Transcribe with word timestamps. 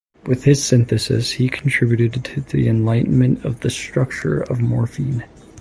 With 0.25 0.45
his 0.45 0.65
synthesis, 0.65 1.33
he 1.33 1.47
contributed 1.47 2.23
to 2.25 2.41
the 2.41 2.67
enlightenment 2.67 3.45
of 3.45 3.59
the 3.59 3.69
structure 3.69 4.39
of 4.41 4.59
morphine. 4.59 5.25